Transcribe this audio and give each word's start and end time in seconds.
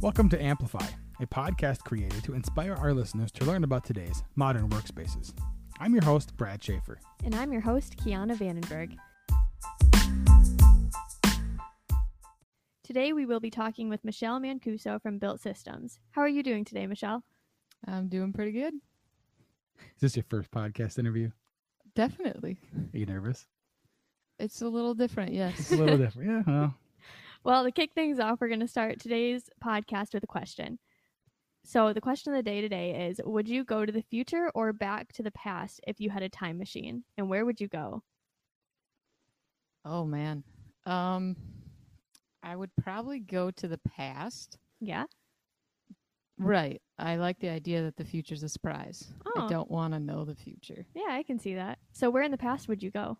Welcome 0.00 0.28
to 0.30 0.40
Amplify, 0.42 0.86
a 1.20 1.26
podcast 1.26 1.82
created 1.84 2.22
to 2.24 2.34
inspire 2.34 2.74
our 2.74 2.92
listeners 2.94 3.32
to 3.32 3.44
learn 3.44 3.64
about 3.64 3.84
today's 3.84 4.22
modern 4.36 4.68
workspaces. 4.68 5.32
I'm 5.80 5.92
your 5.92 6.04
host, 6.04 6.36
Brad 6.36 6.62
Schaefer. 6.62 7.00
And 7.24 7.34
I'm 7.34 7.52
your 7.52 7.62
host, 7.62 7.96
Kiana 7.96 8.36
Vandenberg. 8.36 8.96
Today 12.84 13.12
we 13.12 13.26
will 13.26 13.40
be 13.40 13.50
talking 13.50 13.88
with 13.88 14.04
Michelle 14.04 14.40
Mancuso 14.40 15.00
from 15.02 15.18
Built 15.18 15.40
Systems. 15.40 15.98
How 16.12 16.22
are 16.22 16.28
you 16.28 16.42
doing 16.42 16.64
today, 16.64 16.86
Michelle? 16.86 17.24
I'm 17.86 18.08
doing 18.08 18.32
pretty 18.32 18.52
good. 18.52 18.74
Is 19.96 20.00
this 20.00 20.16
your 20.16 20.24
first 20.28 20.50
podcast 20.50 20.98
interview? 20.98 21.30
Definitely. 21.94 22.58
Are 22.94 22.98
you 22.98 23.06
nervous? 23.06 23.46
It's 24.38 24.62
a 24.62 24.68
little 24.68 24.94
different, 24.94 25.30
It's 25.30 25.70
yes. 25.70 25.72
a 25.72 25.76
little 25.76 25.98
different. 25.98 26.30
Yeah, 26.30 26.42
well, 26.46 26.74
Well, 27.48 27.64
to 27.64 27.72
kick 27.72 27.94
things 27.94 28.20
off, 28.20 28.42
we're 28.42 28.48
going 28.48 28.60
to 28.60 28.68
start 28.68 29.00
today's 29.00 29.48
podcast 29.64 30.12
with 30.12 30.22
a 30.22 30.26
question. 30.26 30.78
So, 31.64 31.94
the 31.94 32.00
question 32.02 32.34
of 32.34 32.36
the 32.36 32.42
day 32.42 32.60
today 32.60 33.08
is 33.08 33.22
Would 33.24 33.48
you 33.48 33.64
go 33.64 33.86
to 33.86 33.90
the 33.90 34.02
future 34.02 34.50
or 34.54 34.74
back 34.74 35.14
to 35.14 35.22
the 35.22 35.30
past 35.30 35.80
if 35.86 35.98
you 35.98 36.10
had 36.10 36.22
a 36.22 36.28
time 36.28 36.58
machine? 36.58 37.04
And 37.16 37.30
where 37.30 37.46
would 37.46 37.58
you 37.58 37.66
go? 37.66 38.02
oh 39.86 40.04
man. 40.04 40.44
Um 40.84 41.36
I 42.42 42.54
would 42.54 42.70
probably 42.82 43.18
go 43.18 43.50
to 43.52 43.66
the 43.66 43.80
past. 43.96 44.58
Yeah? 44.78 45.04
Right. 46.36 46.82
I 46.98 47.16
like 47.16 47.40
the 47.40 47.48
idea 47.48 47.82
that 47.82 47.96
the 47.96 48.04
future's 48.04 48.42
a 48.42 48.50
surprise. 48.50 49.10
Oh. 49.24 49.44
I 49.46 49.48
don't 49.48 49.70
want 49.70 49.94
to 49.94 50.00
know 50.00 50.26
the 50.26 50.34
future. 50.34 50.84
Yeah, 50.94 51.12
I 51.12 51.22
can 51.22 51.38
see 51.38 51.54
that. 51.54 51.78
So, 51.92 52.10
where 52.10 52.24
in 52.24 52.30
the 52.30 52.36
past 52.36 52.68
would 52.68 52.82
you 52.82 52.90
go? 52.90 53.16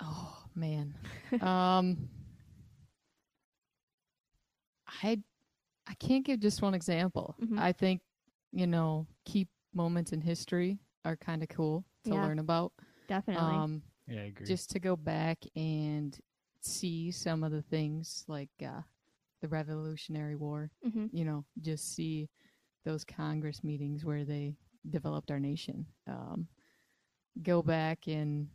Oh 0.00 0.38
man. 0.54 0.94
um 1.42 2.08
I 4.86 5.22
I 5.86 5.94
can't 5.94 6.24
give 6.24 6.40
just 6.40 6.62
one 6.62 6.74
example. 6.74 7.34
Mhm. 7.40 7.58
I 7.58 7.72
think, 7.72 8.02
you 8.52 8.66
know, 8.66 9.06
key 9.24 9.48
moments 9.74 10.12
in 10.12 10.20
history 10.20 10.78
are 11.04 11.16
kind 11.16 11.42
of 11.42 11.48
cool 11.48 11.84
to 12.04 12.14
Yeah. 12.14 12.22
learn 12.24 12.38
about. 12.38 12.72
Definitely. 13.08 13.54
Um 13.56 13.82
yeah, 14.08 14.20
I 14.20 14.24
agree. 14.24 14.46
just 14.46 14.70
to 14.70 14.78
go 14.80 14.96
back 14.96 15.38
and 15.56 16.18
see 16.60 17.10
some 17.10 17.44
of 17.44 17.52
the 17.52 17.62
things 17.62 18.24
like 18.28 18.50
uh, 18.64 18.82
the 19.40 19.48
Revolutionary 19.48 20.36
War. 20.36 20.70
hmm 20.82 21.06
You 21.12 21.24
know, 21.24 21.44
just 21.60 21.94
see 21.94 22.28
those 22.84 23.04
Congress 23.04 23.62
meetings 23.64 24.04
where 24.04 24.24
they 24.24 24.56
developed 24.90 25.30
our 25.30 25.40
nation. 25.40 25.86
Um, 26.06 26.48
go 27.42 27.62
back 27.62 28.06
and 28.08 28.48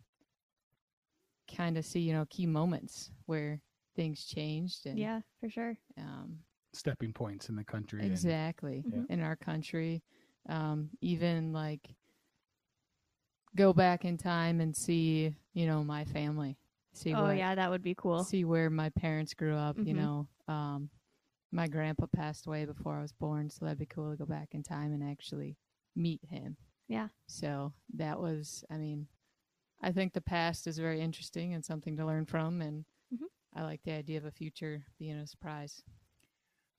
kind 1.55 1.77
of 1.77 1.85
see, 1.85 1.99
you 1.99 2.13
know, 2.13 2.25
key 2.29 2.45
moments 2.45 3.11
where 3.25 3.61
things 3.95 4.25
changed 4.25 4.85
and 4.85 4.97
Yeah, 4.97 5.21
for 5.39 5.49
sure. 5.49 5.77
um, 5.97 6.39
Stepping 6.73 7.11
points 7.13 7.49
in 7.49 7.55
the 7.55 7.63
country. 7.65 7.99
and- 8.01 8.11
exactly 8.11 8.83
Mhm. 8.87 9.09
in 9.09 9.21
our 9.21 9.35
country. 9.35 10.03
Um, 10.47 10.89
even 11.01 11.51
like 11.53 11.95
go 13.55 13.73
back 13.73 14.05
in 14.05 14.17
time 14.17 14.61
and 14.61 14.75
see, 14.75 15.35
you 15.53 15.65
know, 15.65 15.83
my 15.83 16.05
family. 16.05 16.57
See 16.93 17.13
Oh, 17.13 17.23
what 17.27 17.37
yeah, 17.37 17.55
that 17.55 17.69
would 17.69 17.81
be 17.83 17.95
cool. 17.95 18.23
see 18.23 18.43
where 18.45 18.69
my 18.69 18.89
parents 18.89 19.33
grew 19.33 19.55
up. 19.55 19.77
You 19.77 19.93
Mhm. 19.93 19.95
know, 19.95 20.27
um, 20.47 20.89
my 21.51 21.67
grandpa 21.67 22.05
passed 22.07 22.47
away 22.47 22.65
before 22.65 22.97
I 22.97 23.01
was 23.01 23.11
born, 23.13 23.49
so 23.49 23.65
that'd 23.65 23.77
be 23.77 23.85
cool 23.85 24.11
to 24.11 24.17
go 24.17 24.25
back 24.25 24.53
in 24.55 24.63
time 24.63 24.93
and 24.93 25.03
actually 25.03 25.57
meet 25.95 26.23
him. 26.25 26.55
Yeah. 26.87 27.09
So 27.27 27.73
that 27.93 28.19
was, 28.19 28.63
I 28.69 28.77
mean, 28.77 29.07
I 29.81 29.91
think 29.91 30.13
the 30.13 30.21
past 30.21 30.67
is 30.67 30.77
very 30.77 31.01
interesting 31.01 31.53
and 31.53 31.63
something 31.65 31.97
to 31.97 32.05
learn 32.05 32.25
from, 32.25 32.61
and. 32.61 32.85
I 33.55 33.63
like 33.63 33.83
the 33.83 33.91
idea 33.93 34.17
of 34.17 34.25
a 34.25 34.31
future 34.31 34.85
being 34.97 35.15
a 35.17 35.27
surprise. 35.27 35.83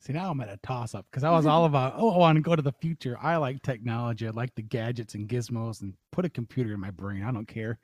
See, 0.00 0.12
now 0.12 0.30
I'm 0.30 0.40
at 0.40 0.48
a 0.48 0.56
toss 0.58 0.94
up 0.94 1.06
because 1.10 1.24
I 1.24 1.30
was 1.30 1.46
all 1.46 1.64
about, 1.66 1.94
oh, 1.96 2.10
I 2.10 2.18
want 2.18 2.36
to 2.36 2.42
go 2.42 2.56
to 2.56 2.62
the 2.62 2.72
future. 2.72 3.16
I 3.20 3.36
like 3.36 3.62
technology. 3.62 4.26
I 4.26 4.30
like 4.30 4.54
the 4.54 4.62
gadgets 4.62 5.14
and 5.14 5.28
gizmos 5.28 5.80
and 5.82 5.94
put 6.10 6.24
a 6.24 6.28
computer 6.30 6.72
in 6.74 6.80
my 6.80 6.90
brain. 6.90 7.22
I 7.22 7.32
don't 7.32 7.46
care. 7.48 7.78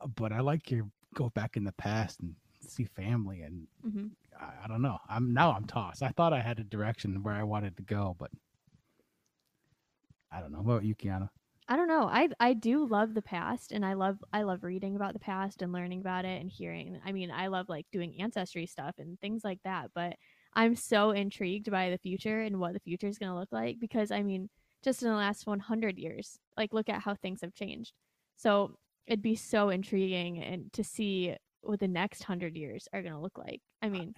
Uh, 0.00 0.06
But 0.08 0.32
I 0.32 0.40
like 0.40 0.70
your 0.70 0.88
go 1.14 1.30
back 1.30 1.56
in 1.56 1.64
the 1.64 1.72
past 1.72 2.20
and 2.20 2.34
see 2.60 2.84
family. 2.84 3.42
And 3.42 3.66
hmm 3.82 4.06
I, 4.40 4.64
I 4.64 4.68
don't 4.68 4.82
know. 4.82 4.98
I'm 5.08 5.32
now 5.32 5.52
I'm 5.52 5.64
tossed. 5.66 6.02
I 6.02 6.08
thought 6.10 6.32
I 6.32 6.40
had 6.40 6.58
a 6.60 6.64
direction 6.64 7.22
where 7.22 7.34
I 7.34 7.42
wanted 7.44 7.76
to 7.78 7.82
go, 7.82 8.16
but 8.18 8.30
I 10.30 10.40
don't 10.40 10.52
know. 10.52 10.60
What 10.62 10.74
about 10.74 10.84
you, 10.84 10.94
Kiana? 10.94 11.30
I 11.70 11.76
don't 11.76 11.86
know. 11.86 12.08
I 12.08 12.28
I 12.40 12.52
do 12.54 12.84
love 12.84 13.14
the 13.14 13.22
past 13.22 13.70
and 13.70 13.86
I 13.86 13.92
love 13.92 14.18
I 14.32 14.42
love 14.42 14.64
reading 14.64 14.96
about 14.96 15.12
the 15.12 15.20
past 15.20 15.62
and 15.62 15.72
learning 15.72 16.00
about 16.00 16.24
it 16.24 16.40
and 16.40 16.50
hearing. 16.50 17.00
I 17.04 17.12
mean, 17.12 17.30
I 17.30 17.46
love 17.46 17.68
like 17.68 17.86
doing 17.92 18.20
ancestry 18.20 18.66
stuff 18.66 18.96
and 18.98 19.20
things 19.20 19.44
like 19.44 19.60
that, 19.62 19.92
but 19.94 20.16
I'm 20.52 20.74
so 20.74 21.12
intrigued 21.12 21.70
by 21.70 21.90
the 21.90 21.98
future 21.98 22.40
and 22.40 22.58
what 22.58 22.72
the 22.72 22.80
future 22.80 23.06
is 23.06 23.18
going 23.18 23.30
to 23.30 23.38
look 23.38 23.52
like 23.52 23.78
because 23.78 24.10
I 24.10 24.24
mean, 24.24 24.50
just 24.82 25.04
in 25.04 25.10
the 25.10 25.14
last 25.14 25.46
100 25.46 25.96
years, 25.96 26.40
like 26.56 26.72
look 26.72 26.88
at 26.88 27.02
how 27.02 27.14
things 27.14 27.40
have 27.42 27.54
changed. 27.54 27.92
So, 28.36 28.74
it'd 29.06 29.22
be 29.22 29.36
so 29.36 29.68
intriguing 29.68 30.42
and 30.42 30.72
to 30.72 30.82
see 30.82 31.36
what 31.60 31.78
the 31.78 31.86
next 31.88 32.22
100 32.22 32.56
years 32.56 32.88
are 32.92 33.02
going 33.02 33.14
to 33.14 33.20
look 33.20 33.38
like. 33.38 33.60
I 33.80 33.90
mean, 33.90 34.14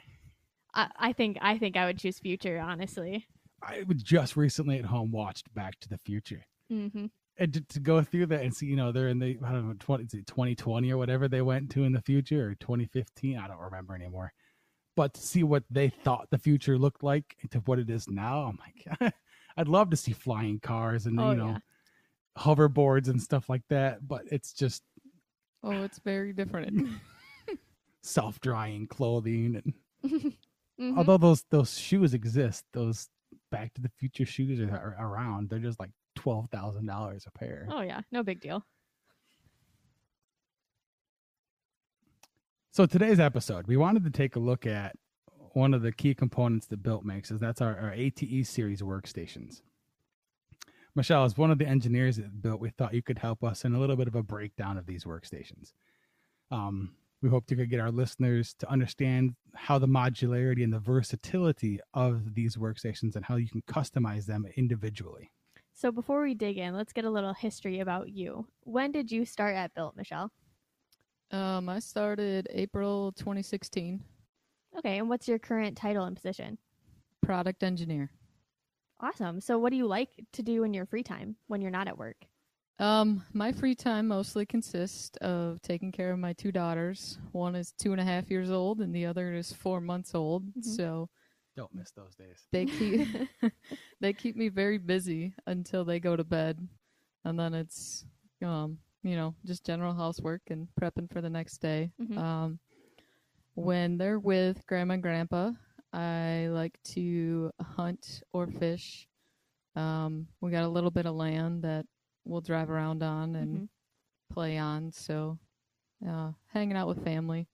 I, 0.75 0.89
I 0.99 1.13
think 1.13 1.37
I 1.43 1.59
think 1.59 1.77
I 1.77 1.85
would 1.85 1.99
choose 1.99 2.19
future, 2.19 2.59
honestly. 2.61 3.27
I 3.63 3.83
was 3.87 4.03
just 4.03 4.37
recently 4.37 4.79
at 4.79 4.87
home 4.87 5.11
watched 5.11 5.53
Back 5.55 5.79
to 5.81 5.89
the 5.91 5.99
Future. 5.99 6.45
Mhm. 6.71 7.11
And 7.39 7.53
to, 7.55 7.61
to 7.63 7.81
go 7.81 8.03
through 8.03 8.27
that 8.27 8.43
and 8.43 8.55
see, 8.55 8.67
you 8.67 8.77
know, 8.77 8.93
they're 8.93 9.09
in 9.09 9.19
the 9.19 9.39
I 9.45 9.53
don't 9.53 9.69
know, 9.69 9.75
20, 9.79 10.05
2020 10.05 10.93
or 10.93 10.99
whatever 10.99 11.29
they 11.29 11.41
went 11.43 11.71
to 11.71 11.85
in 11.85 11.93
the 11.93 12.01
future 12.03 12.49
or 12.51 12.55
2015. 12.57 13.39
I 13.39 13.49
don't 13.49 13.59
remember 13.59 13.95
anymore. 13.95 14.33
But 14.97 15.15
to 15.15 15.21
see 15.23 15.43
what 15.43 15.65
they 15.71 15.89
thought 15.89 16.29
the 16.31 16.37
future 16.39 16.77
looked 16.77 17.03
like 17.03 17.37
to 17.51 17.59
what 17.61 17.79
it 17.79 17.89
is 17.89 18.07
now, 18.09 18.43
I'm 18.43 18.59
like, 19.01 19.15
I'd 19.57 19.69
love 19.69 19.89
to 19.91 19.97
see 19.97 20.13
flying 20.13 20.61
cars 20.61 21.07
and, 21.07 21.19
Oh, 21.19 21.31
you 21.31 21.37
know, 21.39 21.47
yeah. 21.49 21.59
hoverboards 22.39 23.09
and 23.09 23.21
stuff 23.21 23.49
like 23.49 23.63
that. 23.71 24.07
But 24.07 24.23
it's 24.31 24.53
just 24.53 24.83
Oh, 25.65 25.83
it's 25.85 26.01
very 26.01 26.33
different. 26.35 26.87
self 28.03 28.41
drying 28.41 28.87
clothing. 28.87 29.63
And 30.05 30.33
Mhm. 30.81 30.97
although 30.99 31.19
those 31.19 31.45
those 31.51 31.79
shoes 31.79 32.13
exist, 32.15 32.65
those 32.73 33.09
Back 33.51 33.73
to 33.75 33.81
the 33.83 33.91
Future 33.99 34.25
shoes 34.27 34.59
are, 34.61 34.75
are 34.75 34.97
around. 35.13 35.49
They're 35.49 35.59
just 35.59 35.79
like 35.79 35.91
twelve 36.23 36.49
thousand 36.51 36.87
dollars 36.87 37.27
a 37.27 37.37
pair. 37.37 37.67
Oh 37.69 37.81
yeah, 37.81 38.03
no 38.13 38.23
big 38.23 38.41
deal. 38.41 38.65
So 42.71 42.87
today's 42.87 43.19
episode, 43.19 43.67
we 43.67 43.77
wanted 43.77 44.05
to 44.05 44.11
take 44.11 44.37
a 44.37 44.39
look 44.39 44.65
at 44.65 44.95
one 45.55 45.75
of 45.75 45.83
the 45.83 45.91
key 45.91 46.15
components 46.15 46.67
that 46.69 46.83
Built 46.83 47.05
makes, 47.05 47.33
is 47.33 47.41
that's 47.41 47.61
our, 47.61 47.77
our 47.77 47.93
ATE 47.93 48.47
series 48.47 48.83
workstations. 48.83 49.63
Michelle, 50.95 51.25
as 51.25 51.37
one 51.37 51.51
of 51.51 51.59
the 51.59 51.67
engineers 51.67 52.21
at 52.21 52.41
Built, 52.41 52.61
we 52.61 52.71
thought 52.71 52.95
you 52.95 53.03
could 53.03 53.19
help 53.19 53.43
us 53.43 53.65
in 53.65 53.75
a 53.75 53.81
little 53.81 53.97
bit 53.97 54.09
of 54.09 54.15
a 54.15 54.23
breakdown 54.23 54.79
of 54.79 54.87
these 54.87 55.05
workstations. 55.05 55.73
Um, 56.53 56.95
we 57.21 57.29
hoped 57.29 57.51
you 57.51 57.57
could 57.57 57.69
get 57.69 57.81
our 57.81 57.91
listeners 57.91 58.55
to 58.61 58.71
understand 58.71 59.35
how 59.55 59.79
the 59.79 59.89
modularity 59.89 60.63
and 60.63 60.73
the 60.73 60.79
versatility 60.79 61.81
of 61.93 62.35
these 62.35 62.57
workstations 62.57 63.17
and 63.17 63.25
how 63.25 63.37
you 63.37 63.49
can 63.49 63.63
customize 63.63 64.27
them 64.27 64.47
individually. 64.57 65.31
So 65.75 65.91
before 65.91 66.23
we 66.23 66.35
dig 66.35 66.59
in, 66.59 66.75
let's 66.75 66.93
get 66.93 67.05
a 67.05 67.11
little 67.11 67.33
history 67.33 67.81
about 67.81 68.11
you. 68.11 68.47
When 68.61 68.93
did 68.93 69.11
you 69.11 69.25
start 69.25 69.57
at 69.57 69.75
Built, 69.75 69.97
Michelle? 69.97 70.31
um, 71.31 71.69
I 71.69 71.79
started 71.79 72.47
April 72.51 73.13
2016, 73.13 74.01
Okay, 74.79 74.99
and 74.99 75.09
what's 75.09 75.29
your 75.29 75.39
current 75.39 75.77
title 75.77 76.05
and 76.05 76.17
position? 76.17 76.59
product 77.23 77.63
engineer. 77.63 78.11
Awesome. 79.01 79.41
So 79.41 79.59
what 79.59 79.71
do 79.71 79.77
you 79.77 79.87
like 79.87 80.11
to 80.33 80.43
do 80.43 80.65
in 80.65 80.75
your 80.75 80.87
free 80.87 81.03
time 81.03 81.37
when 81.47 81.61
you're 81.61 81.71
not 81.71 81.89
at 81.89 81.97
work? 81.97 82.17
Um, 82.79 83.25
my 83.33 83.53
free 83.53 83.75
time 83.75 84.09
mostly 84.09 84.45
consists 84.45 85.17
of 85.19 85.61
taking 85.63 85.93
care 85.93 86.11
of 86.13 86.19
my 86.19 86.33
two 86.33 86.51
daughters. 86.53 87.19
One 87.33 87.55
is 87.55 87.73
two 87.73 87.93
and 87.93 88.01
a 88.01 88.05
half 88.05 88.31
years 88.31 88.51
old, 88.51 88.81
and 88.81 88.95
the 88.95 89.07
other 89.07 89.35
is 89.35 89.53
four 89.53 89.81
months 89.81 90.15
old. 90.15 90.45
Mhm. 90.55 90.65
So 90.65 91.09
Don't 91.57 91.75
miss 91.75 91.91
those 91.93 92.15
days. 92.15 92.47
they 92.53 92.65
keep 92.67 93.01
they 94.01 94.13
keep 94.13 94.37
me 94.37 94.49
very 94.49 94.79
busy 94.79 95.35
until 95.47 95.85
they 95.85 96.01
go 96.01 96.17
to 96.17 96.25
bed, 96.25 96.67
and 97.25 97.39
then 97.39 97.55
it's 97.55 98.05
um 98.43 98.79
you 99.03 99.17
know 99.17 99.35
just 99.45 99.65
general 99.65 99.95
housework 99.95 100.43
and 100.51 100.69
prepping 100.81 101.11
for 101.13 101.21
the 101.21 101.31
next 101.31 101.59
day. 101.59 101.91
Mhm. 102.01 102.19
Um, 102.19 102.59
when 103.55 103.99
they're 103.99 104.19
with 104.19 104.67
grandma 104.67 104.95
and 104.95 105.03
grandpa, 105.03 105.51
I 105.93 106.49
like 106.51 106.79
to 106.95 107.51
hunt 107.61 108.23
or 108.33 108.47
fish. 108.47 109.07
Um, 109.77 110.27
we 110.41 110.51
got 110.51 110.65
a 110.65 110.69
little 110.69 110.91
bit 110.91 111.07
of 111.07 111.15
land 111.15 111.63
that 111.65 111.85
we'll 112.25 112.41
drive 112.41 112.71
around 112.71 113.03
on 113.03 113.37
and 113.37 113.61
Mhm. 113.63 113.69
play 114.33 114.57
on. 114.59 114.91
So, 114.93 115.39
uh, 116.07 116.33
hanging 116.47 116.77
out 116.77 116.89
with 116.89 117.05
family, 117.05 117.47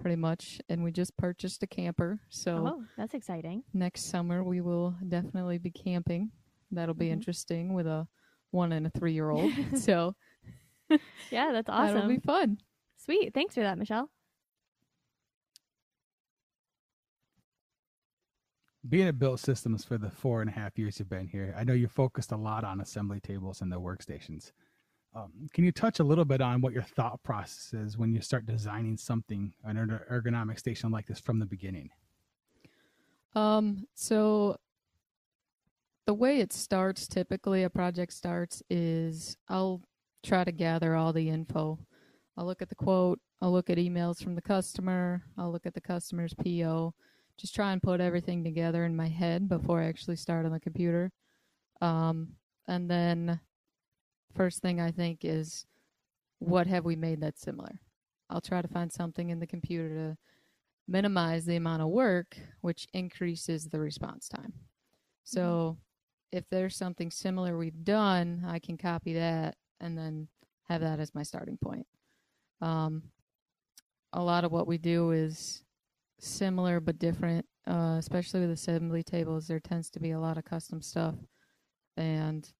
pretty 0.00 0.16
much. 0.16 0.60
And 0.68 0.82
we 0.82 0.90
just 0.90 1.16
purchased 1.16 1.62
a 1.62 1.66
camper. 1.66 2.20
So 2.30 2.66
Oh, 2.66 2.84
that's 2.96 3.14
exciting. 3.14 3.62
next 3.72 4.06
summer 4.06 4.42
we 4.42 4.60
will 4.60 4.96
definitely 5.08 5.58
be 5.58 5.70
camping. 5.70 6.32
That'll 6.72 6.94
be 6.94 7.08
Mhm. 7.08 7.12
interesting 7.12 7.74
with 7.74 7.86
a 7.86 8.08
one 8.50 8.72
and 8.72 8.86
a 8.86 8.90
three 8.90 9.12
year 9.12 9.30
old. 9.30 9.52
so 9.76 10.16
Yeah, 11.30 11.52
that's 11.52 11.68
awesome. 11.68 11.94
that'll 11.94 12.08
be 12.08 12.18
fun. 12.18 12.58
Sweet. 12.96 13.32
Thanks 13.34 13.54
for 13.54 13.60
that, 13.60 13.78
Michelle. 13.78 14.10
being 18.88 19.06
at 19.08 19.18
Built 19.18 19.40
Systems 19.40 19.84
for 19.84 19.98
the 19.98 20.10
four 20.10 20.40
and 20.40 20.48
a 20.48 20.52
half 20.54 20.78
years 20.78 20.98
you've 20.98 21.08
been 21.10 21.26
here, 21.28 21.54
I 21.56 21.64
know 21.64 21.74
you 21.74 21.86
focused 21.86 22.32
a 22.32 22.36
lot 22.36 22.64
on 22.64 22.80
assembly 22.80 23.20
tables 23.20 23.60
and 23.60 23.70
the 23.70 23.78
workstations. 23.80 24.52
Um, 25.14 25.32
can 25.52 25.64
you 25.64 25.72
touch 25.72 25.98
a 25.98 26.04
little 26.04 26.24
bit 26.24 26.40
on 26.40 26.60
what 26.60 26.72
your 26.72 26.82
thought 26.82 27.22
process 27.22 27.72
is 27.72 27.98
when 27.98 28.12
you 28.12 28.20
start 28.20 28.46
designing 28.46 28.96
something, 28.96 29.52
an 29.64 29.76
ergonomic 30.10 30.58
station 30.58 30.90
like 30.90 31.06
this 31.06 31.18
from 31.18 31.40
the 31.40 31.46
beginning? 31.46 31.90
Um, 33.34 33.86
so 33.94 34.56
the 36.06 36.14
way 36.14 36.38
it 36.38 36.52
starts, 36.52 37.08
typically 37.08 37.64
a 37.64 37.70
project 37.70 38.12
starts 38.12 38.62
is 38.70 39.36
I'll 39.48 39.82
try 40.22 40.44
to 40.44 40.52
gather 40.52 40.94
all 40.94 41.12
the 41.12 41.28
info. 41.28 41.78
I'll 42.36 42.46
look 42.46 42.62
at 42.62 42.68
the 42.68 42.74
quote, 42.76 43.18
I'll 43.42 43.52
look 43.52 43.68
at 43.68 43.78
emails 43.78 44.22
from 44.22 44.34
the 44.34 44.42
customer, 44.42 45.22
I'll 45.36 45.50
look 45.50 45.66
at 45.66 45.74
the 45.74 45.80
customer's 45.80 46.34
PO, 46.34 46.94
just 47.36 47.54
try 47.54 47.72
and 47.72 47.82
put 47.82 48.00
everything 48.00 48.44
together 48.44 48.84
in 48.84 48.94
my 48.94 49.08
head 49.08 49.48
before 49.48 49.80
I 49.80 49.86
actually 49.86 50.16
start 50.16 50.46
on 50.46 50.52
the 50.52 50.60
computer. 50.60 51.10
Um, 51.80 52.28
and 52.68 52.88
then 52.88 53.40
first 54.34 54.60
thing 54.60 54.80
I 54.80 54.90
think 54.90 55.20
is 55.24 55.66
what 56.38 56.66
have 56.66 56.84
we 56.84 56.96
made 56.96 57.20
that's 57.20 57.40
similar? 57.40 57.80
I'll 58.28 58.40
try 58.40 58.62
to 58.62 58.68
find 58.68 58.92
something 58.92 59.30
in 59.30 59.40
the 59.40 59.46
computer 59.46 59.88
to 59.88 60.16
minimize 60.88 61.44
the 61.44 61.56
amount 61.56 61.82
of 61.82 61.88
work, 61.88 62.36
which 62.60 62.86
increases 62.92 63.66
the 63.66 63.80
response 63.80 64.28
time. 64.28 64.52
So 65.24 65.78
if 66.32 66.48
there's 66.48 66.76
something 66.76 67.10
similar 67.10 67.56
we've 67.56 67.84
done, 67.84 68.44
I 68.46 68.58
can 68.58 68.76
copy 68.76 69.14
that 69.14 69.56
and 69.80 69.96
then 69.96 70.28
have 70.68 70.80
that 70.80 71.00
as 71.00 71.14
my 71.14 71.22
starting 71.22 71.58
point. 71.62 71.86
Um, 72.60 73.02
a 74.12 74.22
lot 74.22 74.44
of 74.44 74.52
what 74.52 74.66
we 74.66 74.78
do 74.78 75.10
is 75.10 75.64
similar 76.18 76.80
but 76.80 76.98
different, 76.98 77.46
uh, 77.66 77.96
especially 77.98 78.40
with 78.40 78.50
assembly 78.50 79.02
tables. 79.02 79.46
There 79.46 79.60
tends 79.60 79.90
to 79.90 80.00
be 80.00 80.10
a 80.10 80.20
lot 80.20 80.38
of 80.38 80.44
custom 80.44 80.82
stuff, 80.82 81.14
and 81.96 82.50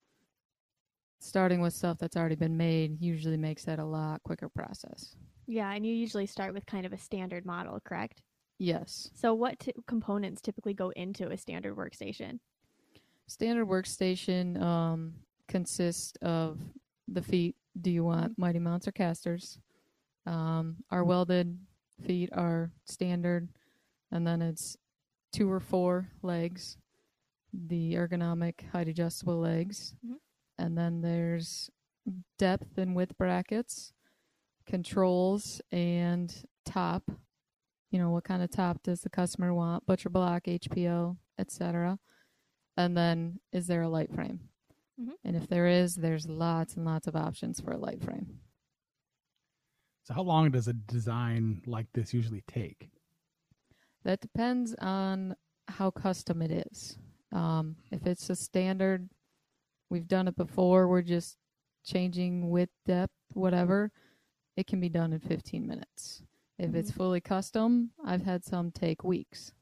starting 1.21 1.61
with 1.61 1.73
stuff 1.75 1.99
that's 1.99 2.17
already 2.17 2.35
been 2.35 2.57
made 2.57 3.01
usually 3.01 3.37
makes 3.37 3.65
that 3.65 3.79
a 3.79 3.85
lot 3.85 4.23
quicker 4.25 4.49
process. 4.49 5.15
Yeah, 5.47 5.71
and 5.73 5.85
you 5.87 5.93
usually 5.95 6.27
start 6.27 6.55
with 6.55 6.67
kind 6.67 6.87
of 6.87 6.93
a 6.93 6.99
standard 6.99 7.45
model, 7.45 7.79
correct? 7.85 8.23
Yes. 8.59 9.11
So, 9.15 9.35
what 9.35 9.59
t- 9.59 9.73
components 9.87 10.41
typically 10.41 10.75
go 10.75 10.91
into 10.91 11.29
a 11.31 11.37
standard 11.37 11.77
workstation? 11.77 12.39
Standard 13.27 13.67
workstation 13.67 14.61
um, 14.61 15.15
consists 15.49 16.13
of 16.23 16.59
the 17.09 17.23
feet. 17.23 17.57
Do 17.81 17.91
you 17.91 18.05
want 18.05 18.37
mighty 18.39 18.59
mounts 18.59 18.87
or 18.89 18.93
casters? 18.93 19.59
Um, 20.27 20.77
our 20.91 21.05
welded 21.05 21.59
feet 22.07 22.31
are 22.33 22.71
standard, 22.85 23.49
and 24.11 24.27
then 24.27 24.43
it's 24.43 24.77
two 25.33 25.51
or 25.51 25.61
four 25.61 26.09
legs, 26.23 26.77
the 27.53 27.95
ergonomic 27.95 28.69
height 28.71 28.89
adjustable 28.89 29.39
legs, 29.39 29.95
Mhm. 30.07 30.17
And 30.61 30.77
then 30.77 31.01
there's 31.01 31.71
depth 32.39 32.77
and 32.77 32.95
width 32.95 33.17
brackets, 33.17 33.93
controls, 34.67 35.61
and 35.73 36.45
top. 36.65 37.11
You 37.91 37.99
know, 37.99 38.11
what 38.11 38.25
kind 38.25 38.43
of 38.43 38.51
top 38.51 38.83
does 38.83 39.01
the 39.01 39.11
customer 39.11 39.53
want? 39.53 39.87
Butcher 39.87 40.11
block, 40.11 40.45
HPO, 40.45 41.17
etc. 41.39 41.99
And 42.77 42.97
then 42.97 43.41
is 43.53 43.67
there 43.67 43.83
a 43.83 43.89
light 43.89 44.13
frame? 44.15 44.41
Mhm. 45.01 45.15
And 45.25 45.35
if 45.35 45.49
there 45.49 45.67
is, 45.67 45.97
there's 45.97 46.29
lots 46.29 46.77
and 46.77 46.85
lots 46.85 47.07
of 47.07 47.17
options 47.17 47.59
for 47.61 47.73
a 47.73 47.79
light 47.79 48.03
frame. 48.03 48.41
So, 50.05 50.15
how 50.15 50.23
long 50.23 50.51
does 50.51 50.69
a 50.69 50.73
design 50.73 51.63
like 51.67 51.87
this 51.93 52.13
usually 52.13 52.43
take? 52.43 52.91
That 54.05 54.21
depends 54.21 54.75
on 54.75 55.37
how 55.69 55.91
custom 55.91 56.43
it 56.43 56.51
is. 56.51 56.99
Um, 57.33 57.77
if 57.91 58.07
it's 58.07 58.29
a 58.31 58.37
standard, 58.37 59.09
we've 59.91 60.09
done 60.09 60.29
it 60.29 60.37
before, 60.37 60.89
we're 60.89 61.03
just 61.03 61.37
changing 61.85 62.49
width, 62.51 62.73
depth, 62.87 63.13
whatever, 63.35 63.93
it 64.57 64.67
can 64.67 64.81
be 64.81 64.89
done 64.89 65.13
in 65.13 65.21
15 65.21 65.67
minutes. 65.67 66.23
If 66.59 66.75
it's 66.75 66.91
fully 66.91 67.21
custom, 67.21 67.91
I've 68.05 68.23
had 68.23 68.45
some 68.45 68.71
take 68.71 69.03
weeks 69.03 69.53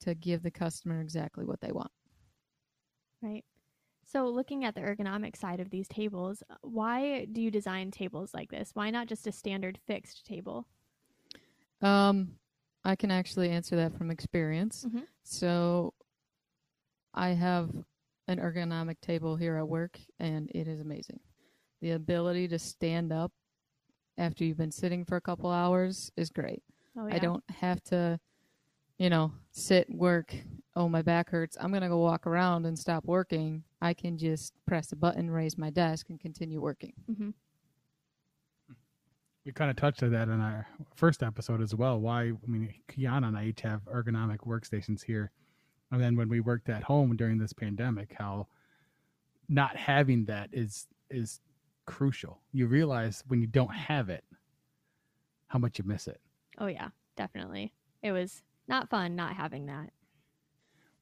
to 0.00 0.14
give 0.14 0.42
the 0.42 0.50
customer 0.50 1.00
exactly 1.00 1.44
what 1.44 1.60
they 1.60 1.72
want. 1.72 1.90
Right. 3.22 3.44
So, 4.04 4.28
looking 4.28 4.64
at 4.64 4.74
the 4.74 4.80
ergonomic 4.80 5.36
side 5.36 5.60
of 5.60 5.68
these 5.70 5.88
tables, 5.88 6.42
uh, 6.48 6.54
why 6.62 7.26
do 7.26 7.42
you 7.42 7.50
design 7.50 7.90
tables 7.90 8.32
like 8.32 8.50
this? 8.50 8.70
Why 8.74 8.90
not 8.90 9.08
just 9.08 9.26
a 9.26 9.32
standard 9.32 9.78
fixed 9.86 10.24
table? 10.24 10.66
Um, 11.82 12.38
I 12.84 12.94
can 12.96 13.10
actually 13.10 13.50
answer 13.50 13.76
that 13.76 13.96
from 13.98 14.10
experience. 14.10 14.86
Mhm. 14.88 15.06
So, 15.24 15.92
I 17.12 17.30
have 17.30 17.70
an 18.28 18.38
ergonomic 18.38 19.00
table 19.00 19.36
here 19.36 19.56
at 19.56 19.68
work, 19.68 19.98
and 20.18 20.50
it 20.54 20.66
is 20.68 20.80
amazing. 20.80 21.20
The 21.80 21.92
ability 21.92 22.48
to 22.48 22.58
stand 22.58 23.12
up 23.12 23.32
after 24.18 24.44
you've 24.44 24.56
been 24.56 24.72
sitting 24.72 25.04
for 25.04 25.16
a 25.16 25.20
couple 25.20 25.50
hours 25.50 26.10
is 26.16 26.30
great. 26.30 26.62
Oh, 26.98 27.06
I 27.06 27.18
don't 27.18 27.44
have 27.50 27.82
to, 27.84 28.18
you 28.98 29.10
know, 29.10 29.32
sit, 29.52 29.88
work. 29.90 30.34
Oh, 30.74 30.88
my 30.88 31.02
back 31.02 31.30
hurts. 31.30 31.56
I'm 31.60 31.70
going 31.70 31.82
to 31.82 31.88
go 31.88 31.98
walk 31.98 32.26
around 32.26 32.66
and 32.66 32.78
stop 32.78 33.04
working. 33.04 33.62
I 33.80 33.94
can 33.94 34.16
just 34.16 34.54
press 34.66 34.92
a 34.92 34.96
button, 34.96 35.30
raise 35.30 35.58
my 35.58 35.70
desk, 35.70 36.08
and 36.08 36.18
continue 36.18 36.60
working. 36.60 36.94
hmm 37.06 37.30
We 39.44 39.52
kind 39.52 39.70
of 39.70 39.76
touched 39.76 40.02
on 40.02 40.10
that 40.12 40.28
in 40.28 40.40
our 40.40 40.66
first 40.94 41.22
episode 41.22 41.60
as 41.60 41.74
well. 41.74 42.00
Why, 42.00 42.22
I 42.22 42.46
mean, 42.46 42.74
Kiana 42.88 43.28
and 43.28 43.36
I 43.36 43.44
each 43.44 43.60
have 43.60 43.82
ergonomic 43.84 44.38
workstations 44.38 45.04
here. 45.04 45.30
And 45.90 46.00
then 46.00 46.16
when 46.16 46.28
we 46.28 46.40
worked 46.40 46.68
at 46.68 46.82
home 46.82 47.16
during 47.16 47.38
this 47.38 47.52
pandemic, 47.52 48.12
how 48.18 48.48
not 49.48 49.76
having 49.76 50.24
that 50.26 50.48
is 50.52 50.86
is 51.10 51.40
crucial. 51.86 52.40
You 52.52 52.66
realize 52.66 53.22
when 53.28 53.40
you 53.40 53.46
don't 53.46 53.72
have 53.72 54.08
it, 54.10 54.24
how 55.46 55.58
much 55.60 55.78
you 55.78 55.84
miss 55.84 56.08
it. 56.08 56.20
Oh, 56.58 56.66
yeah, 56.66 56.88
definitely. 57.16 57.72
It 58.02 58.10
was 58.10 58.42
not 58.66 58.90
fun 58.90 59.14
not 59.14 59.36
having 59.36 59.66
that. 59.66 59.92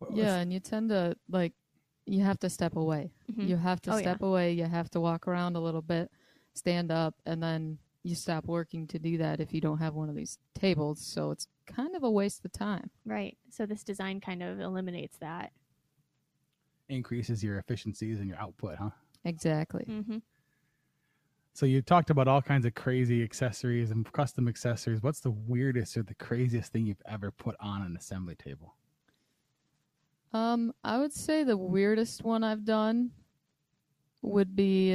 Was- 0.01 0.11
Yeah, 0.15 0.37
and 0.37 0.53
you 0.53 0.61
tend 0.61 0.91
to, 0.91 1.17
like, 1.31 1.55
you 2.05 2.23
have 2.23 2.39
to 2.41 2.51
step 2.51 2.77
away. 2.77 3.13
Mhm. 3.33 3.49
You 3.49 3.57
have 3.57 3.81
to 3.83 3.93
Oh, 3.93 3.97
yeah. 3.97 4.03
step 4.03 4.21
away. 4.23 4.53
You 4.53 4.65
have 4.65 4.91
to 4.91 5.01
walk 5.01 5.27
around 5.27 5.57
a 5.57 5.61
little 5.61 5.81
bit, 5.81 6.11
stand 6.53 6.91
up, 6.91 7.15
and 7.25 7.43
then 7.43 7.79
you 8.03 8.15
stop 8.15 8.45
working 8.45 8.87
to 8.89 8.99
do 8.99 9.17
that 9.17 9.41
if 9.41 9.55
you 9.55 9.63
don't 9.63 9.79
have 9.79 9.95
one 9.95 10.11
of 10.11 10.15
these 10.15 10.39
tables. 10.53 11.01
So 11.01 11.31
it's 11.31 11.49
kind 11.67 11.95
of 11.97 12.03
a 12.03 12.11
waste 12.11 12.45
of 12.45 12.53
time. 12.53 12.91
Right. 13.05 13.37
So, 13.51 13.67
this 13.67 13.85
design 13.85 14.21
kind 14.21 14.43
of 14.43 14.61
eliminates 14.61 15.19
that. 15.19 15.53
increases 16.89 17.43
your 17.43 17.59
efficiencies 17.59 18.19
and 18.21 18.29
your 18.29 18.39
output, 18.39 18.77
huh? 18.79 18.91
Exactly. 19.25 19.85
hmm 19.85 20.19
So 21.55 21.67
you 21.67 21.81
talked 21.83 22.11
about 22.11 22.29
all 22.29 22.43
kinds 22.43 22.67
of 22.67 22.75
crazy 22.75 23.23
accessories 23.23 23.91
and 23.91 24.11
custom 24.13 24.49
accessories. 24.49 25.03
What's 25.03 25.21
the 25.21 25.31
weirdest 25.31 25.97
or 25.97 26.03
the 26.03 26.15
craziest 26.15 26.73
thing 26.73 26.87
you've 26.87 27.03
ever 27.07 27.31
put 27.31 27.57
on 27.61 27.83
an 27.83 27.97
assembly 27.97 28.35
table? 28.35 28.75
Um, 30.33 30.73
I 30.83 30.99
would 30.99 31.13
say 31.13 31.45
the 31.45 31.57
weirdest 31.57 32.25
one 32.25 32.43
I've 32.45 32.65
done 32.65 33.13
would 34.23 34.57
be, 34.57 34.93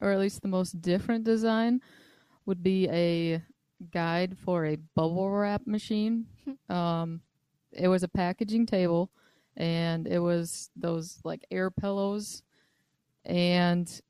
or 0.00 0.12
at 0.12 0.18
least 0.18 0.42
the 0.42 0.48
most 0.48 0.80
different 0.80 1.24
design, 1.24 1.80
would 2.46 2.62
be 2.62 2.88
a 2.90 3.42
guide 3.90 4.36
for 4.38 4.66
a 4.66 4.76
bubble 4.94 5.30
wrap 5.30 5.66
machine. 5.66 6.26
um, 6.68 7.20
it 7.72 7.88
was 7.88 8.02
a 8.02 8.08
packaging 8.08 8.66
table, 8.66 9.10
and 9.56 10.06
it 10.06 10.18
was 10.18 10.70
those 10.76 11.18
like 11.24 11.44
air 11.50 11.70
pillows, 11.70 12.42
and 13.24 14.00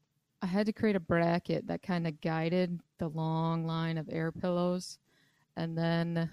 I 0.40 0.46
had 0.46 0.66
to 0.66 0.72
create 0.72 0.96
a 0.96 1.00
bracket 1.00 1.66
that 1.68 1.82
kind 1.82 2.06
of 2.06 2.20
guided 2.20 2.80
the 2.98 3.08
long 3.08 3.66
line 3.66 3.98
of 3.98 4.08
air 4.10 4.32
pillows, 4.32 4.98
and 5.56 5.76
then 5.78 6.28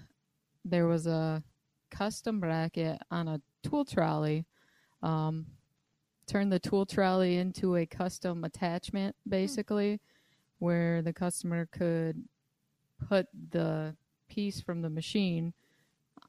there 0.64 0.86
was 0.86 1.06
a 1.06 1.42
custom 1.90 2.40
bracket 2.40 3.00
on 3.10 3.28
a 3.28 3.40
tool 3.62 3.84
trolley. 3.84 4.44
Um, 5.02 5.46
turned 6.26 6.52
the 6.52 6.60
tool 6.60 6.86
trolley 6.86 7.38
into 7.38 7.76
a 7.76 7.86
custom 7.86 8.44
attachment, 8.44 9.16
basically, 9.28 10.00
where 10.58 11.02
the 11.02 11.12
customer 11.12 11.66
could 11.72 12.22
put 13.08 13.26
the 13.50 13.96
piece 14.28 14.60
from 14.60 14.82
the 14.82 14.90
machine 14.90 15.52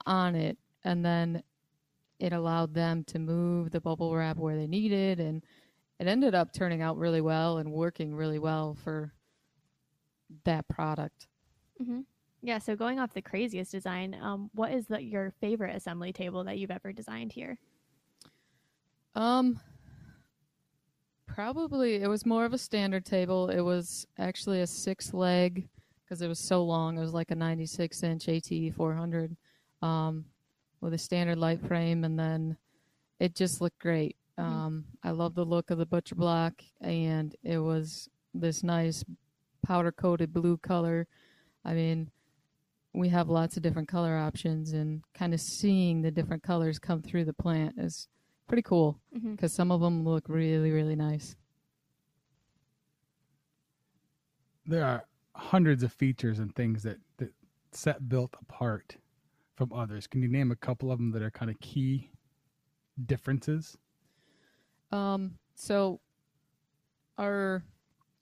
on 0.05 0.35
it, 0.35 0.57
and 0.83 1.05
then 1.05 1.43
it 2.19 2.33
allowed 2.33 2.73
them 2.73 3.03
to 3.05 3.19
move 3.19 3.71
the 3.71 3.81
bubble 3.81 4.15
wrap 4.15 4.37
where 4.37 4.55
they 4.55 4.67
needed, 4.67 5.19
and 5.19 5.43
it 5.99 6.07
ended 6.07 6.35
up 6.35 6.53
turning 6.53 6.81
out 6.81 6.97
really 6.97 7.21
well 7.21 7.57
and 7.57 7.71
working 7.71 8.15
really 8.15 8.39
well 8.39 8.75
for 8.83 9.13
that 10.45 10.67
product. 10.67 11.27
hmm 11.83 12.01
Yeah. 12.41 12.59
So, 12.59 12.75
going 12.75 12.99
off 12.99 13.13
the 13.13 13.21
craziest 13.21 13.71
design, 13.71 14.15
um, 14.21 14.49
what 14.53 14.71
is 14.71 14.87
the, 14.87 15.01
your 15.01 15.31
favorite 15.41 15.75
assembly 15.75 16.13
table 16.13 16.43
that 16.45 16.57
you've 16.57 16.71
ever 16.71 16.91
designed 16.93 17.31
here? 17.33 17.57
Um, 19.15 19.59
probably 21.27 21.95
it 21.95 22.07
was 22.07 22.25
more 22.25 22.45
of 22.45 22.53
a 22.53 22.57
standard 22.57 23.05
table. 23.05 23.49
It 23.49 23.61
was 23.61 24.05
actually 24.17 24.61
a 24.61 24.67
six 24.67 25.13
leg 25.13 25.67
because 26.11 26.21
it 26.21 26.27
was 26.27 26.39
so 26.39 26.61
long. 26.61 26.97
It 26.97 26.99
was 26.99 27.13
like 27.13 27.31
a 27.31 27.35
96 27.35 28.03
inch 28.03 28.27
ATE 28.27 28.75
400. 28.75 29.37
Um, 29.81 30.25
with 30.81 30.93
a 30.93 30.97
standard 30.97 31.37
light 31.37 31.61
frame, 31.61 32.03
and 32.03 32.19
then 32.19 32.57
it 33.19 33.33
just 33.33 33.61
looked 33.61 33.79
great. 33.79 34.17
Mhm. 34.37 34.43
Um, 34.43 34.85
I 35.03 35.11
love 35.11 35.35
the 35.35 35.45
look 35.45 35.69
of 35.71 35.77
the 35.77 35.85
butcher 35.85 36.15
block, 36.15 36.63
and 36.81 37.33
it 37.43 37.59
was 37.59 38.09
this 38.33 38.61
nice 38.61 39.05
powder 39.63 39.91
coated 39.93 40.33
blue 40.33 40.57
color. 40.57 41.07
I 41.63 41.75
mean, 41.75 42.11
we 42.93 43.07
have 43.07 43.29
lots 43.29 43.55
of 43.55 43.63
different 43.63 43.87
color 43.87 44.17
options, 44.17 44.73
and 44.73 45.03
kind 45.13 45.33
of 45.33 45.39
seeing 45.39 46.01
the 46.01 46.11
different 46.11 46.43
colors 46.43 46.77
come 46.77 47.01
through 47.01 47.23
the 47.23 47.33
plant 47.33 47.77
is 47.77 48.09
pretty 48.47 48.63
cool 48.63 48.99
because 49.31 49.53
some 49.53 49.71
of 49.71 49.79
them 49.79 50.03
look 50.03 50.27
really, 50.27 50.71
really 50.71 50.95
nice. 50.95 51.37
There 54.65 54.83
are 54.83 55.05
hundreds 55.35 55.83
of 55.83 55.93
features 55.93 56.39
and 56.39 56.53
things 56.55 56.83
that, 56.83 56.97
that 57.17 57.33
set 57.71 58.09
built 58.09 58.35
apart 58.41 58.97
from 59.55 59.71
others. 59.73 60.07
Can 60.07 60.21
you 60.21 60.27
name 60.27 60.51
a 60.51 60.55
couple 60.55 60.91
of 60.91 60.97
them 60.99 61.11
that 61.11 61.21
are 61.21 61.31
kind 61.31 61.49
of 61.51 61.59
key 61.59 62.11
differences? 63.05 63.77
Um, 64.91 65.37
so 65.55 66.01
our 67.17 67.63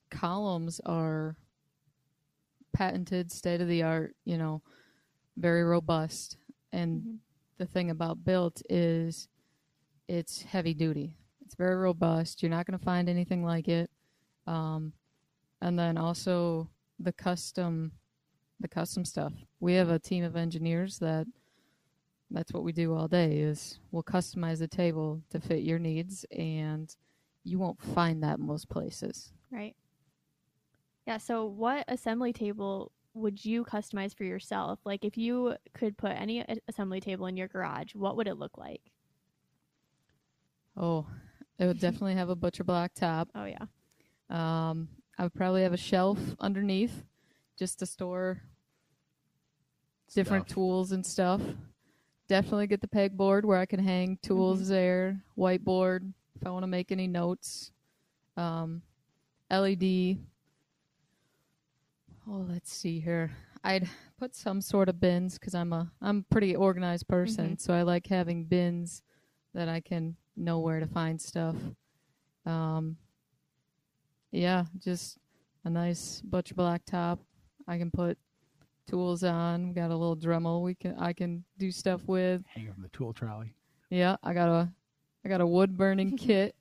columns 0.10 0.80
are 0.86 1.36
patented, 2.74 3.32
state 3.32 3.62
of 3.62 3.68
the 3.68 3.84
art, 3.84 4.16
you 4.26 4.38
know, 4.38 4.62
very 5.38 5.64
robust. 5.64 6.38
And 6.72 7.02
Mhm. 7.02 7.20
the 7.58 7.66
thing 7.66 7.90
about 7.90 8.24
built 8.24 8.62
is 8.70 9.28
it's 10.08 10.42
heavy 10.44 10.74
duty. 10.74 11.18
It's 11.42 11.56
very 11.56 11.76
robust. 11.76 12.44
You're 12.44 12.52
not 12.52 12.66
going 12.66 12.78
to 12.78 12.84
find 12.86 13.10
anything 13.10 13.44
like 13.44 13.68
it. 13.68 13.90
Um, 14.46 14.94
and 15.62 15.78
then 15.78 15.98
also 15.98 16.70
the 17.00 17.14
custom, 17.14 17.92
the 18.60 18.68
custom 18.68 19.06
stuff. 19.06 19.34
We 19.60 19.74
have 19.74 19.90
a 19.90 20.00
team 20.00 20.24
of 20.24 20.36
engineers 20.36 21.00
that 21.00 21.28
that's 22.32 22.54
what 22.54 22.64
we 22.64 22.72
do 22.72 22.94
all 22.94 23.08
day 23.08 23.40
is 23.40 23.80
we'll 23.92 24.04
customize 24.04 24.60
the 24.60 24.68
table 24.68 25.22
to 25.32 25.40
fit 25.40 25.64
your 25.64 25.80
needs 25.80 26.26
and 26.32 26.96
you 27.44 27.58
won't 27.58 27.82
find 27.82 28.22
that 28.24 28.40
most 28.40 28.70
places. 28.70 29.32
Right. 29.52 29.76
Yeah. 31.08 31.18
So, 31.18 31.46
what 31.46 31.86
assembly 31.88 32.34
table 32.34 32.92
would 33.16 33.44
you 33.44 33.64
customize 33.64 34.16
for 34.16 34.26
yourself? 34.26 34.80
Like, 34.86 35.04
if 35.04 35.18
you 35.18 35.56
could 35.74 35.98
put 35.98 36.12
any 36.12 36.46
assembly 36.68 37.00
table 37.00 37.26
in 37.26 37.36
your 37.36 37.48
garage, 37.48 37.96
what 37.96 38.16
would 38.16 38.28
it 38.28 38.38
look 38.38 38.58
like? 38.58 38.82
Oh, 40.78 41.08
it 41.58 41.66
would 41.66 41.80
definitely 41.80 42.14
have 42.14 42.30
a 42.30 42.36
butcher 42.36 42.64
block 42.64 42.92
top. 42.94 43.30
Oh 43.34 43.46
yeah. 43.46 43.66
Um, 44.30 44.88
I 45.20 45.24
would 45.24 45.34
probably 45.34 45.64
have 45.64 45.74
a 45.74 45.78
shelf 45.78 46.18
underneath 46.40 47.04
just 47.58 47.80
to 47.80 47.86
store 47.86 48.42
different 50.14 50.46
Stuff. 50.46 50.56
tools 50.56 50.92
and 50.94 51.06
stuff. 51.06 51.42
Definitely 52.30 52.68
get 52.68 52.80
the 52.80 52.88
pegboard 52.88 53.44
where 53.44 53.58
I 53.58 53.66
can 53.66 53.82
hang 53.84 54.18
tools 54.22 54.70
there, 54.70 55.22
whiteboard 55.38 56.14
if 56.40 56.48
I 56.48 56.52
want 56.52 56.64
to 56.64 56.68
make 56.68 56.94
any 56.94 57.06
notes. 57.06 57.72
Um, 58.38 58.82
LED. 59.52 60.20
Oh, 62.26 62.46
let's 62.48 62.72
see 62.72 63.02
here. 63.02 63.32
I'd 63.62 63.90
put 64.18 64.36
some 64.36 64.62
sort 64.62 64.88
of 64.88 65.02
bins 65.02 65.38
because 65.38 65.54
I'm 65.54 65.74
a 65.74 65.92
I'm 66.02 66.20
a 66.20 66.34
pretty 66.34 66.56
organized 66.56 67.10
person, 67.10 67.58
so 67.58 67.74
I 67.74 67.82
like 67.82 68.08
having 68.08 68.46
bins 68.46 69.04
that 69.54 69.68
I 69.68 69.82
can 69.82 70.16
know 70.38 70.60
where 70.60 70.80
to 70.80 70.88
find 70.88 71.20
stuff. 71.20 71.58
Um, 72.46 72.96
yeah, 74.32 74.66
just 74.80 75.18
a 75.66 75.70
nice 75.70 76.22
butcher 76.22 76.56
block 76.56 76.82
top. 76.86 77.20
I 77.68 77.78
can 77.78 77.92
put 77.92 78.18
tools 78.88 79.24
on. 79.24 79.68
We 79.70 79.74
got 79.74 79.92
a 79.92 79.96
little 79.96 80.18
Dremel 80.18 80.64
we 80.64 80.76
can 80.76 80.96
I 80.98 81.14
can 81.14 81.44
do 81.58 81.72
stuff 81.72 82.02
with. 82.08 82.44
Hanging 82.48 82.74
from 82.74 82.84
the 82.84 82.90
tool 82.90 83.14
trolley. 83.14 83.54
Yeah, 83.90 84.16
I 84.24 84.34
got 84.34 84.50
a 84.50 84.70
I 85.26 85.30
got 85.30 85.42
a 85.42 85.48
wood 85.48 85.78
burning 85.78 86.18
kit. 86.18 86.56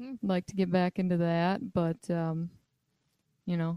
Mm. 0.00 0.16
like 0.22 0.46
to 0.46 0.54
get 0.54 0.70
back 0.70 0.98
into 0.98 1.18
that, 1.18 1.74
but 1.74 1.98
um, 2.10 2.48
you 3.44 3.58
know, 3.58 3.76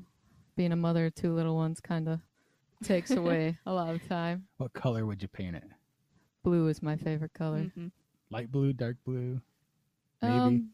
being 0.56 0.72
a 0.72 0.76
mother 0.76 1.08
of 1.08 1.16
two 1.16 1.34
little 1.34 1.56
ones 1.56 1.82
kind 1.82 2.08
of 2.08 2.22
takes 2.82 3.12
away 3.12 3.58
a 3.66 3.74
lot 3.74 3.94
of 3.94 4.08
time. 4.08 4.48
What 4.58 4.72
color 4.72 5.06
would 5.06 5.22
you 5.22 5.28
paint 5.28 5.58
it? 5.58 5.66
Blue 6.42 6.70
is 6.70 6.82
my 6.82 6.96
favorite 6.96 7.34
color. 7.34 7.70
Mhm. 7.78 7.92
Light 8.32 8.50
blue, 8.52 8.72
dark 8.72 8.96
blue? 9.06 9.42
Maybe. 10.22 10.34
Um, 10.34 10.70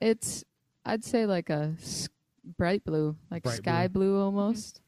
it's 0.00 0.44
I'd 0.84 1.04
say 1.04 1.26
like 1.26 1.50
a 1.50 1.74
s- 1.80 2.08
bright 2.58 2.84
blue, 2.84 3.16
like 3.30 3.42
Bright 3.42 3.56
sky 3.56 3.88
blue, 3.88 4.20
almost. 4.20 4.80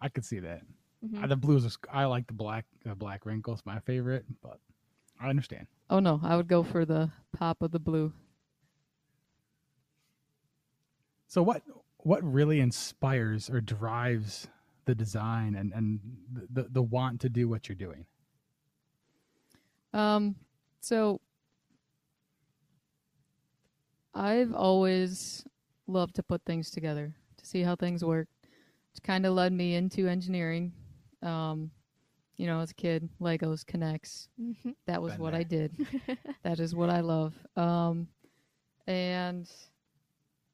I 0.00 0.08
could 0.08 0.24
see 0.24 0.38
that. 0.40 0.62
Mhm. 1.04 1.22
Uh, 1.22 1.26
The 1.26 1.36
blues, 1.36 1.64
is, 1.64 1.76
I 1.90 2.04
like 2.04 2.26
the 2.26 2.32
black. 2.34 2.64
The 2.84 2.94
black 2.94 3.26
wrinkles, 3.26 3.60
my 3.64 3.80
favorite, 3.80 4.24
but 4.42 4.60
I 5.20 5.28
understand. 5.30 5.66
Oh 5.90 5.98
no, 6.00 6.20
I 6.22 6.36
would 6.36 6.48
go 6.48 6.62
for 6.62 6.84
the 6.84 7.10
pop 7.32 7.62
of 7.62 7.70
the 7.72 7.78
blue. 7.80 8.12
So 11.26 11.42
what 11.42 11.62
what 11.98 12.22
really 12.22 12.60
inspires 12.60 13.48
or 13.50 13.60
drives 13.60 14.48
the 14.84 14.94
design 14.94 15.54
and 15.56 15.72
and 15.72 16.00
the 16.32 16.62
the, 16.62 16.68
the 16.70 16.82
want 16.82 17.20
to 17.22 17.28
do 17.28 17.48
what 17.48 17.68
you're 17.68 17.76
doing? 17.76 18.06
Um, 19.92 20.36
so 20.80 21.20
I've 24.14 24.54
always 24.54 25.44
loved 25.86 26.14
to 26.16 26.22
put 26.22 26.42
things 26.44 26.70
together 26.70 27.12
to 27.36 27.46
see 27.46 27.62
how 27.62 27.76
things 27.76 28.04
work. 28.04 28.28
It's 28.90 29.00
kind 29.00 29.26
of 29.26 29.34
led 29.34 29.52
me 29.52 29.74
into 29.74 30.06
engineering. 30.06 30.72
Um, 31.22 31.70
you 32.36 32.46
know, 32.46 32.60
as 32.60 32.70
a 32.70 32.74
kid, 32.74 33.08
Legos, 33.20 33.64
K'NEX. 33.64 34.28
Mhm. 34.40 34.74
That 34.86 35.02
was 35.02 35.12
Been 35.12 35.20
what 35.22 35.32
there. 35.32 35.40
I 35.40 35.44
did. 35.44 35.72
that 36.42 36.60
is 36.60 36.74
what 36.74 36.90
I 36.90 37.00
love. 37.00 37.34
Um, 37.56 38.08
and 38.86 39.48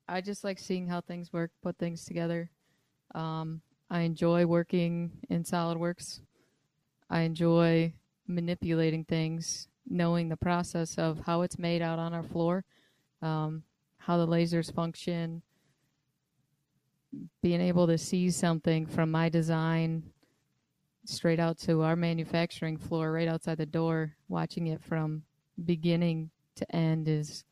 I 0.09 0.21
just 0.21 0.45
like 0.45 0.59
seeing 0.59 0.87
how 0.87 1.01
things 1.01 1.33
work, 1.33 1.51
put 1.63 1.79
things 1.79 2.05
together. 2.05 2.51
Um, 3.15 3.63
I 3.91 4.01
enjoy 4.01 4.47
working 4.47 5.11
in 5.29 5.43
SolidWorks. 5.45 6.21
I 7.09 7.23
enjoy 7.23 7.93
manipulating 8.27 9.05
things, 9.05 9.69
knowing 9.89 10.29
the 10.29 10.37
process 10.37 10.97
of 10.99 11.21
how 11.27 11.43
it's 11.43 11.59
made 11.59 11.83
out 11.83 11.99
on 11.99 12.13
our 12.15 12.23
floor, 12.23 12.65
um, 13.23 13.63
how 13.99 14.17
the 14.17 14.27
lasers 14.27 14.73
function, 14.75 15.43
being 17.43 17.61
able 17.61 17.87
to 17.87 17.99
see 17.99 18.31
something 18.31 18.87
from 18.87 19.11
my 19.11 19.29
design 19.29 20.03
straight 21.05 21.41
out 21.41 21.59
to 21.59 21.83
our 21.83 21.97
manufacturing 21.97 22.77
floor 22.77 23.13
right 23.13 23.27
outside 23.27 23.59
the 23.59 23.67
door 23.67 24.15
watching 24.29 24.69
it 24.69 24.83
from 24.83 25.23
beginning 25.65 26.31
to 26.55 26.77
end 26.77 27.09
is 27.09 27.45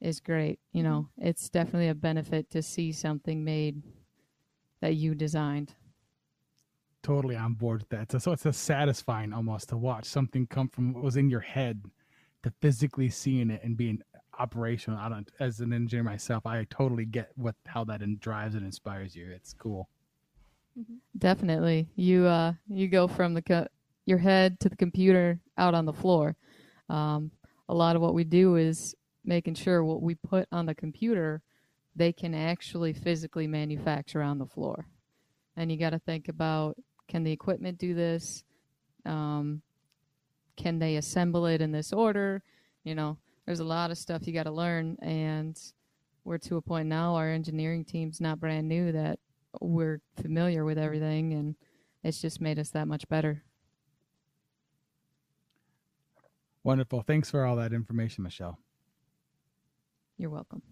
is 0.00 0.18
great 0.18 0.58
you 0.72 0.82
know? 0.82 1.08
It's 1.18 1.48
definitely 1.48 1.88
a 1.88 1.94
benefit 1.94 2.50
to 2.50 2.62
see 2.62 2.92
something 2.92 3.44
made 3.44 3.82
that 4.80 4.96
you 4.96 5.14
designed. 5.14 5.72
Totally 7.02 7.36
on 7.36 7.54
board 7.54 7.82
with 7.82 7.88
that. 7.90 8.12
So, 8.12 8.18
so 8.18 8.32
it's 8.32 8.44
a 8.44 8.52
satisfying 8.52 9.32
almost 9.32 9.68
to 9.70 9.76
watch 9.76 10.04
something 10.04 10.46
come 10.46 10.68
from 10.68 10.92
what 10.92 11.04
was 11.04 11.16
in 11.16 11.30
your 11.30 11.40
head 11.40 11.84
to 12.42 12.52
physically 12.60 13.08
seeing 13.08 13.50
it 13.50 13.62
and 13.62 13.76
being 13.76 14.02
operational. 14.38 14.98
I 14.98 15.08
don't, 15.08 15.30
as 15.40 15.60
an 15.60 15.72
engineer 15.72 16.02
myself, 16.04 16.46
I 16.46 16.64
totally 16.70 17.04
get 17.04 17.30
what 17.36 17.54
how 17.66 17.84
that 17.84 18.02
in, 18.02 18.18
drives 18.18 18.54
and 18.54 18.64
inspires 18.64 19.14
you. 19.16 19.30
It's 19.30 19.52
cool. 19.54 19.88
definitely 21.16 21.88
you 21.94 22.26
uh 22.26 22.52
you 22.68 22.88
go 22.88 23.06
from 23.06 23.34
the 23.34 23.42
co- 23.42 23.68
your 24.06 24.18
head 24.18 24.58
to 24.60 24.68
the 24.68 24.76
computer 24.76 25.40
out 25.56 25.74
on 25.74 25.84
the 25.84 25.92
floor 25.92 26.36
um 26.88 27.30
a 27.68 27.74
lot 27.74 27.94
of 27.96 28.02
what 28.02 28.14
we 28.14 28.24
do 28.24 28.56
is 28.56 28.94
making 29.24 29.54
sure 29.54 29.84
what 29.84 30.02
we 30.02 30.14
put 30.16 30.48
on 30.50 30.66
the 30.66 30.74
computer 30.74 31.42
they 31.96 32.12
can 32.12 32.34
actually 32.34 32.92
physically 32.92 33.46
manufacture 33.46 34.20
on 34.20 34.38
the 34.38 34.46
floor 34.46 34.86
and 35.56 35.70
you 35.70 35.78
got 35.78 35.90
to 35.90 35.98
think 36.00 36.28
about 36.28 36.76
can 37.06 37.22
the 37.22 37.30
equipment 37.32 37.78
do 37.78 37.94
this 37.94 38.42
um, 39.06 39.62
can 40.56 40.78
they 40.78 40.96
assemble 40.96 41.46
it 41.46 41.60
in 41.60 41.70
this 41.70 41.92
order 41.92 42.42
you 42.82 42.94
know 42.94 43.16
there's 43.46 43.60
a 43.60 43.64
lot 43.64 43.90
of 43.90 43.98
stuff 43.98 44.26
you 44.26 44.32
got 44.32 44.44
to 44.44 44.50
learn 44.50 44.96
and 45.02 45.60
we're 46.24 46.38
to 46.38 46.56
a 46.56 46.62
point 46.62 46.88
now 46.88 47.14
our 47.14 47.28
engineering 47.28 47.84
team's 47.84 48.20
not 48.20 48.40
brand 48.40 48.68
new 48.68 48.92
that 48.92 49.18
we're 49.60 50.00
familiar 50.20 50.64
with 50.64 50.78
everything 50.78 51.32
and 51.34 51.54
it's 52.02 52.20
just 52.20 52.40
made 52.40 52.58
us 52.58 52.70
that 52.70 52.88
much 52.88 53.08
better 53.08 53.42
Wonderful. 56.62 57.02
Thanks 57.02 57.30
for 57.30 57.44
all 57.44 57.56
that 57.56 57.74
information, 57.74 58.24
Michelle. 58.24 58.58
you're 60.16 60.30
welcome 60.30 60.62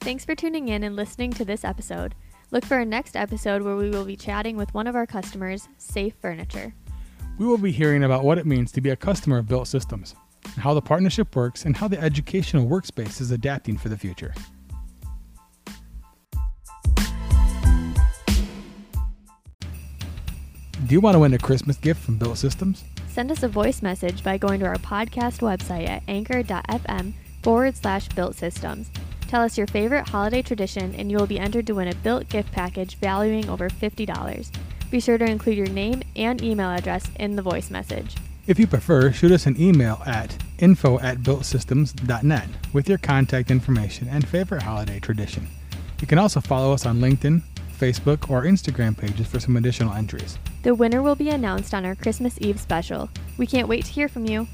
Thanks 0.00 0.24
for 0.24 0.34
tuning 0.34 0.68
in 0.68 0.84
and 0.84 0.96
listening 0.96 1.32
to 1.32 1.44
this 1.44 1.66
episode. 1.66 2.14
Look 2.50 2.64
for 2.64 2.76
our 2.76 2.84
next 2.86 3.14
episode 3.14 3.60
where 3.60 3.76
we 3.76 3.90
will 3.90 4.06
be 4.06 4.16
chatting 4.16 4.56
with 4.56 4.72
one 4.72 4.86
of 4.86 4.96
our 4.96 5.06
customers, 5.06 5.68
Safe 5.76 6.14
Furniture. 6.22 6.72
We 7.38 7.46
will 7.46 7.58
be 7.58 7.72
hearing 7.72 8.04
about 8.04 8.24
what 8.24 8.38
it 8.38 8.46
means 8.46 8.72
to 8.72 8.80
be 8.80 8.88
a 8.88 8.96
customer 8.96 9.36
of 9.36 9.46
Built 9.46 9.68
Systems, 9.68 10.14
how 10.56 10.72
the 10.72 10.80
partnership 10.80 11.36
works, 11.36 11.66
and 11.66 11.76
how 11.76 11.88
the 11.88 12.00
educational 12.00 12.66
workspace 12.66 13.20
is 13.20 13.30
adapting 13.32 13.76
for 13.76 13.90
the 13.90 13.98
future. 13.98 14.32
Do 20.86 20.94
you 20.94 21.00
want 21.00 21.16
to 21.16 21.18
win 21.18 21.34
a 21.34 21.38
Christmas 21.38 21.76
gift 21.76 22.02
from 22.02 22.16
Built 22.16 22.38
Systems? 22.38 22.82
Send 23.08 23.30
us 23.30 23.42
a 23.42 23.48
voice 23.48 23.82
message 23.82 24.24
by 24.24 24.38
going 24.38 24.60
to 24.60 24.66
our 24.66 24.76
podcast 24.76 25.40
website 25.40 25.86
at 25.86 26.02
anchor.fm 26.08 27.12
forward 27.42 27.76
slash 27.76 28.08
built 28.08 28.36
systems 28.36 28.90
Tell 29.28 29.42
us 29.42 29.58
your 29.58 29.66
favorite 29.66 30.08
holiday 30.08 30.40
tradition, 30.40 30.94
and 30.94 31.10
you 31.10 31.18
will 31.18 31.26
be 31.26 31.38
entered 31.38 31.66
to 31.66 31.74
win 31.74 31.88
a 31.88 31.94
built 31.94 32.30
gift 32.30 32.50
package 32.50 32.96
valuing 32.96 33.46
over 33.50 33.68
$50. 33.68 34.50
Be 34.90 35.00
sure 35.00 35.18
to 35.18 35.24
include 35.24 35.58
your 35.58 35.68
name 35.68 36.02
and 36.16 36.42
email 36.42 36.70
address 36.70 37.10
in 37.20 37.36
the 37.36 37.42
voice 37.42 37.70
message. 37.70 38.16
If 38.46 38.58
you 38.58 38.66
prefer, 38.66 39.12
shoot 39.12 39.30
us 39.30 39.44
an 39.44 39.60
email 39.60 40.02
at 40.06 40.42
info 40.58 40.98
at 41.00 41.18
builtsystems.net 41.18 42.48
with 42.72 42.88
your 42.88 42.96
contact 42.96 43.50
information 43.50 44.08
and 44.08 44.26
favorite 44.26 44.62
holiday 44.62 44.98
tradition. 44.98 45.46
You 46.00 46.06
can 46.06 46.18
also 46.18 46.40
follow 46.40 46.72
us 46.72 46.86
on 46.86 47.00
LinkedIn, 47.00 47.42
Facebook, 47.78 48.30
or 48.30 48.44
Instagram 48.44 48.96
pages 48.96 49.26
for 49.26 49.40
some 49.40 49.58
additional 49.58 49.92
entries. 49.92 50.38
The 50.62 50.74
winner 50.74 51.02
will 51.02 51.16
be 51.16 51.28
announced 51.28 51.74
on 51.74 51.84
our 51.84 51.94
Christmas 51.94 52.38
Eve 52.40 52.58
special. 52.58 53.10
We 53.36 53.46
can't 53.46 53.68
wait 53.68 53.84
to 53.84 53.92
hear 53.92 54.08
from 54.08 54.24
you. 54.24 54.48